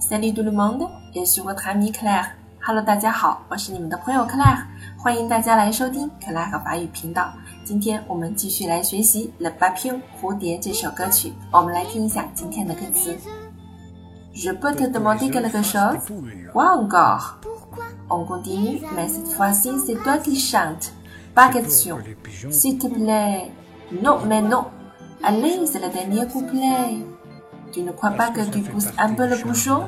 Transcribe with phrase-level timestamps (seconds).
[0.00, 2.26] Salut tout le monde, je suis votre ami Claire.
[2.60, 4.64] Hello，大家好，我是你们的朋友 Claire，
[4.98, 7.32] 欢迎大家来收听 Claire 法语频道。
[7.64, 13.16] 今天我们继续来学习《Le Papillon》蝴蝶这首歌曲，我们来听一下今天的歌词。
[14.34, 15.98] Je peux te demander quelque chose?
[16.52, 17.38] Quoi encore?
[18.08, 20.92] On continue, mais cette fois-ci c'est toi qui chantes.
[21.34, 21.98] Pas question.
[22.50, 23.50] S'il te plaît.
[24.02, 24.64] Non, mais non.
[25.22, 26.98] Allez, c'est le dernier couplet.
[27.71, 29.83] Tu ne crois pas que tu pousses un peu le bouchon?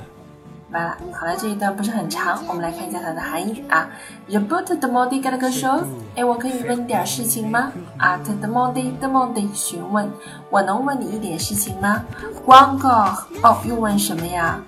[0.72, 3.88] 完了，好了，这一段不是很长，我们来看一下它的含义啊。
[4.28, 5.84] Je peux te demander quelque chose？
[6.16, 7.72] 哎，我可以问你点事情吗？
[7.98, 10.10] 啊，te demander，demander，询问，
[10.50, 12.04] 我能问你一点事情吗
[12.44, 13.26] ？Quoi encore？
[13.44, 14.60] 哦，又问什么呀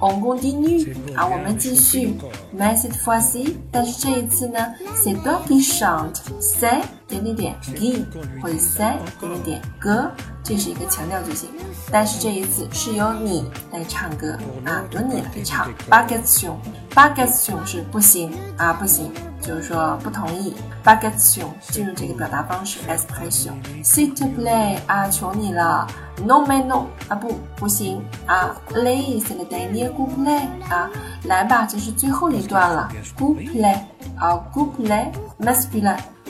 [0.00, 2.16] ？On continue 啊，我们继续。
[2.56, 4.58] Mais cette fois-ci，但是这一次呢
[4.96, 6.80] ，c'est toi qui chantes，c'est
[7.20, 8.06] 点点点
[8.40, 10.10] 或者 c'est 点点点 que，
[10.42, 11.50] 这是一个强调句型。
[11.90, 15.68] 但是这一次是由你来唱歌啊，由你来唱。
[15.90, 20.54] Pas question，pas question 是不行啊，不行，就是说不同意。
[20.82, 25.86] Pas question 进入这个表达方式，expression，s'il te plaît 啊，求你了。
[26.24, 28.56] No mais non 啊，不，不行啊。
[28.72, 30.88] Allez，c'est le dernier couplet 啊，
[31.24, 32.88] 来吧，这是最后一段了。
[33.18, 33.80] Couplet
[34.18, 34.42] 啊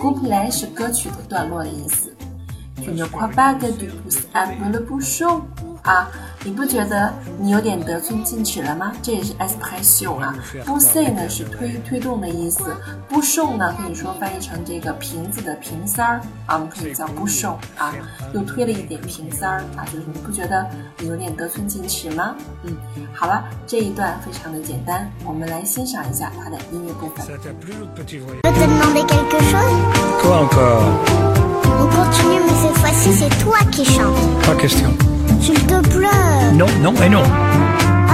[0.02, 2.12] ，couplet，masculin，couplet 是歌曲的段落的意思。
[2.82, 5.42] Tu ne crois pas que tu pousses un peu le bouchon
[5.82, 6.08] 啊，
[6.44, 8.92] 你不觉得你有点得寸进尺了吗？
[9.02, 10.34] 这也是 e s p r e s s i o n 啊。
[10.64, 12.76] pousser 呢是推推动的意思
[13.10, 17.92] ，bouchon 呢可以说翻译成这个瓶子的瓶塞儿啊，我们可以叫 bouchon 啊，
[18.32, 20.64] 又推了一点瓶塞儿啊，就是你不觉得
[20.98, 22.36] 你有点得寸进尺吗？
[22.62, 22.76] 嗯，
[23.12, 27.26] 好了，这一段非常的简单，我们来欣赏一下它的音乐部分。
[31.74, 34.14] On continue, mais cette fois-ci, c'est toi qui chantes.
[34.46, 35.11] Pas question.
[35.42, 36.52] S'il te plaît.
[36.54, 37.24] Non, non et non.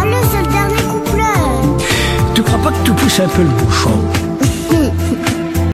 [0.00, 1.84] Allez, c'est le dernier couplet.
[2.34, 3.90] Tu crois pas que tu pousses un peu le bouchon?